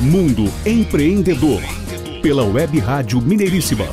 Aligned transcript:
Mundo 0.00 0.44
Empreendedor, 0.66 1.62
pela 2.20 2.44
Web 2.44 2.78
Rádio 2.80 3.18
Mineiríssima. 3.18 3.86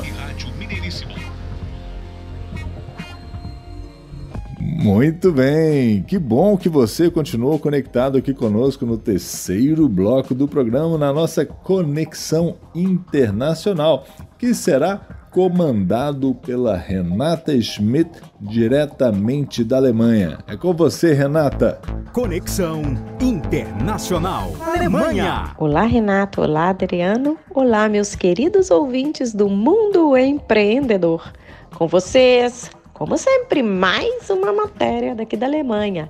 Muito 4.60 5.32
bem, 5.32 6.02
que 6.02 6.18
bom 6.18 6.58
que 6.58 6.68
você 6.68 7.10
continuou 7.10 7.58
conectado 7.58 8.18
aqui 8.18 8.34
conosco 8.34 8.84
no 8.84 8.98
terceiro 8.98 9.88
bloco 9.88 10.34
do 10.34 10.46
programa, 10.46 10.98
na 10.98 11.10
nossa 11.10 11.46
Conexão 11.46 12.56
Internacional, 12.74 14.06
que 14.38 14.52
será 14.52 15.23
comandado 15.34 16.32
pela 16.32 16.76
Renata 16.76 17.60
Schmidt, 17.60 18.08
diretamente 18.40 19.64
da 19.64 19.78
Alemanha. 19.78 20.38
É 20.46 20.56
com 20.56 20.72
você, 20.72 21.12
Renata. 21.12 21.80
Conexão 22.12 22.82
Internacional 23.20 24.52
Alemanha. 24.60 25.52
Olá, 25.58 25.82
Renato. 25.82 26.40
Olá, 26.40 26.68
Adriano. 26.68 27.36
Olá, 27.52 27.88
meus 27.88 28.14
queridos 28.14 28.70
ouvintes 28.70 29.34
do 29.34 29.48
Mundo 29.48 30.16
Empreendedor. 30.16 31.32
Com 31.74 31.88
vocês, 31.88 32.70
como 32.92 33.18
sempre, 33.18 33.60
mais 33.60 34.30
uma 34.30 34.52
matéria 34.52 35.16
daqui 35.16 35.36
da 35.36 35.46
Alemanha. 35.46 36.08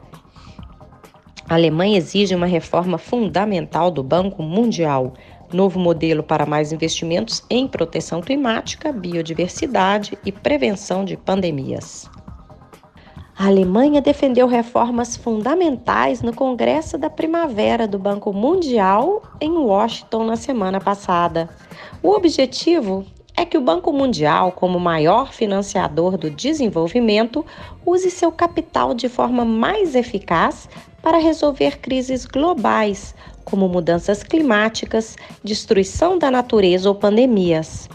A 1.48 1.54
Alemanha 1.54 1.96
exige 1.96 2.34
uma 2.34 2.46
reforma 2.46 2.98
fundamental 2.98 3.90
do 3.90 4.02
Banco 4.02 4.42
Mundial, 4.42 5.14
novo 5.54 5.78
modelo 5.78 6.22
para 6.22 6.44
mais 6.44 6.72
investimentos 6.72 7.42
em 7.48 7.66
proteção 7.68 8.20
climática, 8.20 8.92
biodiversidade 8.92 10.18
e 10.26 10.32
prevenção 10.32 11.04
de 11.04 11.16
pandemias. 11.16 12.10
A 13.36 13.46
Alemanha 13.46 14.00
defendeu 14.00 14.46
reformas 14.46 15.16
fundamentais 15.16 16.22
no 16.22 16.32
Congresso 16.32 16.96
da 16.96 17.10
Primavera 17.10 17.86
do 17.86 17.98
Banco 17.98 18.32
Mundial 18.32 19.22
em 19.40 19.50
Washington 19.50 20.24
na 20.24 20.36
semana 20.36 20.80
passada. 20.80 21.48
O 22.02 22.10
objetivo 22.10 23.04
é 23.36 23.44
que 23.44 23.58
o 23.58 23.60
Banco 23.60 23.92
Mundial, 23.92 24.52
como 24.52 24.78
maior 24.78 25.32
financiador 25.32 26.16
do 26.16 26.30
desenvolvimento, 26.30 27.44
use 27.84 28.10
seu 28.10 28.30
capital 28.30 28.94
de 28.94 29.08
forma 29.08 29.44
mais 29.44 29.96
eficaz 29.96 30.68
para 31.02 31.18
resolver 31.18 31.80
crises 31.80 32.24
globais, 32.24 33.14
como 33.44 33.68
mudanças 33.68 34.22
climáticas, 34.22 35.16
destruição 35.42 36.18
da 36.18 36.30
natureza 36.30 36.88
ou 36.88 36.94
pandemias. 36.94 37.88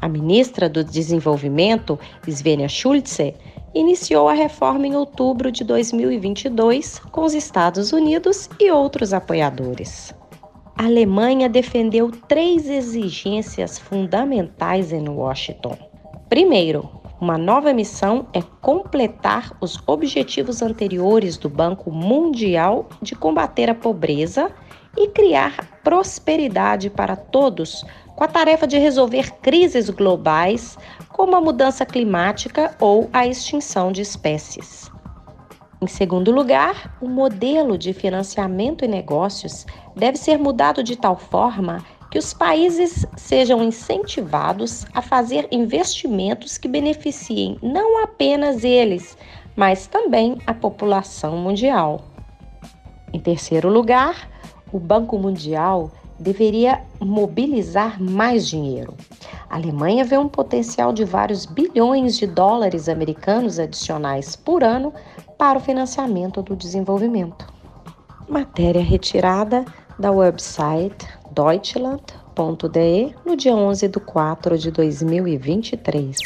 A 0.00 0.08
ministra 0.08 0.68
do 0.68 0.84
Desenvolvimento, 0.84 1.98
Svenja 2.28 2.68
Schulze, 2.68 3.34
iniciou 3.74 4.28
a 4.28 4.34
reforma 4.34 4.86
em 4.86 4.96
outubro 4.96 5.50
de 5.50 5.64
2022 5.64 6.98
com 7.10 7.24
os 7.24 7.34
Estados 7.34 7.92
Unidos 7.92 8.50
e 8.60 8.70
outros 8.70 9.12
apoiadores 9.12 10.14
a 10.78 10.84
Alemanha 10.84 11.48
defendeu 11.48 12.10
três 12.10 12.68
exigências 12.68 13.78
fundamentais 13.78 14.92
em 14.92 15.08
Washington. 15.08 15.76
Primeiro, 16.28 16.88
uma 17.20 17.38
nova 17.38 17.72
missão 17.72 18.26
é 18.32 18.42
completar 18.60 19.56
os 19.60 19.82
objetivos 19.86 20.60
anteriores 20.60 21.38
do 21.38 21.48
Banco 21.48 21.90
Mundial 21.90 22.88
de 23.00 23.14
combater 23.14 23.70
a 23.70 23.74
pobreza 23.74 24.50
e 24.96 25.08
criar 25.08 25.80
prosperidade 25.82 26.90
para 26.90 27.16
todos, 27.16 27.84
com 28.14 28.24
a 28.24 28.28
tarefa 28.28 28.66
de 28.66 28.78
resolver 28.78 29.32
crises 29.40 29.88
globais, 29.90 30.76
como 31.08 31.36
a 31.36 31.40
mudança 31.40 31.86
climática 31.86 32.74
ou 32.80 33.08
a 33.12 33.26
extinção 33.26 33.92
de 33.92 34.02
espécies. 34.02 34.90
Em 35.80 35.86
segundo 35.86 36.30
lugar, 36.30 36.96
o 37.02 37.08
modelo 37.08 37.76
de 37.76 37.92
financiamento 37.92 38.84
e 38.84 38.88
negócios 38.88 39.66
deve 39.94 40.16
ser 40.16 40.38
mudado 40.38 40.82
de 40.82 40.96
tal 40.96 41.16
forma 41.16 41.84
que 42.10 42.18
os 42.18 42.32
países 42.32 43.04
sejam 43.16 43.62
incentivados 43.62 44.86
a 44.94 45.02
fazer 45.02 45.48
investimentos 45.50 46.56
que 46.56 46.68
beneficiem 46.68 47.58
não 47.62 48.02
apenas 48.02 48.64
eles, 48.64 49.16
mas 49.56 49.86
também 49.86 50.38
a 50.46 50.54
população 50.54 51.36
mundial. 51.36 52.04
Em 53.12 53.18
terceiro 53.18 53.68
lugar, 53.68 54.28
o 54.72 54.78
Banco 54.78 55.18
Mundial 55.18 55.90
deveria 56.18 56.82
mobilizar 57.00 58.02
mais 58.02 58.48
dinheiro. 58.48 58.94
A 59.48 59.56
Alemanha 59.56 60.04
vê 60.04 60.16
um 60.16 60.28
potencial 60.28 60.92
de 60.92 61.04
vários 61.04 61.46
bilhões 61.46 62.16
de 62.16 62.26
dólares 62.26 62.88
americanos 62.88 63.58
adicionais 63.58 64.34
por 64.34 64.64
ano 64.64 64.92
para 65.38 65.58
o 65.58 65.60
financiamento 65.60 66.42
do 66.42 66.56
desenvolvimento. 66.56 67.46
Matéria 68.28 68.82
retirada 68.82 69.64
da 69.98 70.10
website 70.10 71.06
deutschland.de 71.36 73.14
no 73.26 73.36
dia 73.36 73.54
11 73.54 73.88
de 73.88 74.00
4 74.00 74.56
de 74.56 74.70
2023. 74.70 76.16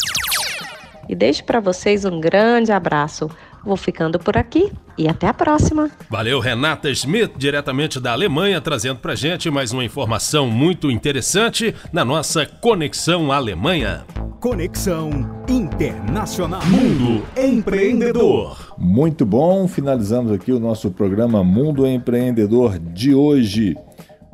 E 1.09 1.15
deixo 1.17 1.43
para 1.43 1.59
vocês 1.59 2.05
um 2.05 2.21
grande 2.21 2.71
abraço. 2.71 3.29
Vou 3.65 3.77
ficando 3.77 4.19
por 4.19 4.37
aqui 4.39 4.73
e 4.97 5.09
até 5.09 5.27
a 5.27 5.35
próxima. 5.35 5.91
Valeu, 6.09 6.39
Renata 6.39 6.95
Schmidt, 6.95 7.35
diretamente 7.37 7.99
da 7.99 8.13
Alemanha, 8.13 8.61
trazendo 8.61 9.01
pra 9.01 9.17
gente 9.17 9.51
mais 9.51 9.73
uma 9.73 9.85
informação 9.85 10.47
muito 10.47 10.89
interessante 10.89 11.75
na 11.93 12.05
nossa 12.05 12.47
Conexão 12.47 13.33
Alemanha. 13.33 14.07
Conexão 14.41 15.11
Internacional. 15.49 16.65
Mundo 16.65 17.23
Empreendedor. 17.37 18.75
Muito 18.79 19.27
bom, 19.27 19.69
finalizamos 19.69 20.33
aqui 20.33 20.53
o 20.53 20.61
nosso 20.61 20.91
programa 20.91 21.45
Mundo 21.45 21.87
Empreendedor 21.87 22.79
de 22.79 23.15
hoje. 23.15 23.77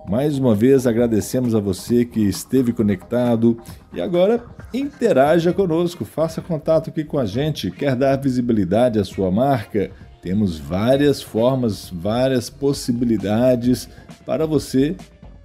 Mais 0.08 0.38
uma 0.38 0.54
vez 0.54 0.86
agradecemos 0.86 1.54
a 1.54 1.58
você 1.58 2.04
que 2.04 2.20
esteve 2.20 2.72
conectado 2.72 3.58
e 3.92 4.00
agora 4.00 4.44
interaja 4.72 5.52
conosco, 5.52 6.04
faça 6.04 6.40
contato 6.40 6.90
aqui 6.90 7.02
com 7.02 7.18
a 7.18 7.26
gente. 7.26 7.72
Quer 7.72 7.96
dar 7.96 8.14
visibilidade 8.16 9.00
à 9.00 9.04
sua 9.04 9.32
marca? 9.32 9.90
Temos 10.22 10.58
várias 10.58 11.20
formas, 11.20 11.90
várias 11.92 12.48
possibilidades 12.48 13.88
para 14.24 14.46
você 14.46 14.94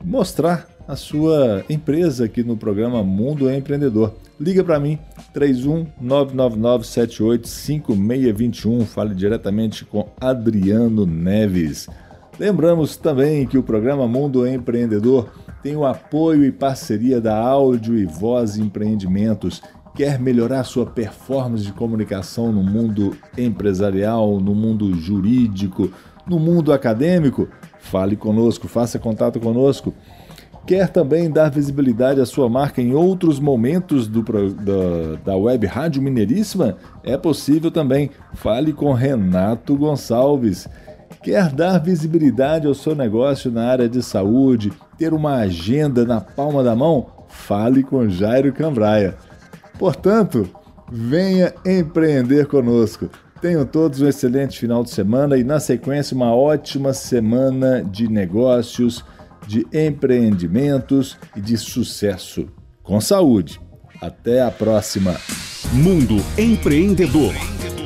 mostrar 0.03 0.67
a 0.87 0.95
sua 0.95 1.65
empresa 1.69 2.25
aqui 2.25 2.43
no 2.43 2.55
programa 2.55 3.03
Mundo 3.03 3.51
Empreendedor. 3.51 4.13
Liga 4.39 4.63
para 4.63 4.79
mim, 4.79 4.99
31 5.33 5.87
999785621. 6.03 8.85
Fale 8.85 9.15
diretamente 9.15 9.85
com 9.85 10.07
Adriano 10.19 11.05
Neves. 11.05 11.87
Lembramos 12.41 12.97
também 12.97 13.45
que 13.45 13.55
o 13.55 13.61
programa 13.61 14.07
Mundo 14.07 14.47
Empreendedor 14.47 15.29
tem 15.61 15.75
o 15.75 15.85
apoio 15.85 16.43
e 16.43 16.51
parceria 16.51 17.21
da 17.21 17.37
Áudio 17.37 17.95
e 17.95 18.03
Voz 18.03 18.57
Empreendimentos. 18.57 19.61
Quer 19.93 20.19
melhorar 20.19 20.63
sua 20.63 20.87
performance 20.87 21.63
de 21.63 21.71
comunicação 21.71 22.51
no 22.51 22.63
mundo 22.63 23.15
empresarial, 23.37 24.39
no 24.39 24.55
mundo 24.55 24.91
jurídico, 24.95 25.91
no 26.25 26.39
mundo 26.39 26.73
acadêmico? 26.73 27.47
Fale 27.77 28.15
conosco, 28.15 28.67
faça 28.67 28.97
contato 28.97 29.39
conosco. 29.39 29.93
Quer 30.65 30.89
também 30.89 31.29
dar 31.29 31.51
visibilidade 31.51 32.19
à 32.19 32.25
sua 32.25 32.49
marca 32.49 32.81
em 32.81 32.93
outros 32.93 33.39
momentos 33.39 34.07
do, 34.07 34.23
da, 34.23 35.15
da 35.25 35.35
web 35.37 35.67
Rádio 35.67 36.01
Mineiríssima? 36.01 36.75
É 37.03 37.15
possível 37.17 37.69
também. 37.69 38.09
Fale 38.33 38.73
com 38.73 38.93
Renato 38.93 39.75
Gonçalves. 39.75 40.67
Quer 41.23 41.51
dar 41.51 41.77
visibilidade 41.77 42.65
ao 42.65 42.73
seu 42.73 42.95
negócio 42.95 43.51
na 43.51 43.67
área 43.67 43.87
de 43.87 44.01
saúde, 44.01 44.73
ter 44.97 45.13
uma 45.13 45.35
agenda 45.35 46.03
na 46.03 46.19
palma 46.19 46.63
da 46.63 46.75
mão? 46.75 47.05
Fale 47.27 47.83
com 47.83 48.09
Jairo 48.09 48.51
Cambraia. 48.51 49.15
Portanto, 49.77 50.49
venha 50.91 51.53
empreender 51.63 52.47
conosco. 52.47 53.07
Tenham 53.39 53.65
todos 53.65 54.01
um 54.01 54.07
excelente 54.07 54.59
final 54.59 54.83
de 54.83 54.89
semana 54.89 55.37
e, 55.37 55.43
na 55.43 55.59
sequência, 55.59 56.15
uma 56.15 56.33
ótima 56.33 56.91
semana 56.91 57.83
de 57.83 58.07
negócios 58.07 59.05
de 59.47 59.65
empreendimentos 59.71 61.17
e 61.35 61.41
de 61.41 61.55
sucesso. 61.55 62.47
Com 62.81 62.99
saúde. 62.99 63.61
Até 64.01 64.41
a 64.41 64.49
próxima. 64.49 65.15
Mundo 65.71 66.17
Empreendedor. 66.37 67.33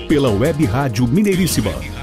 Pela 0.08 0.30
Web 0.30 0.66
Rádio 0.66 1.06
Mineiríssima 1.06 1.95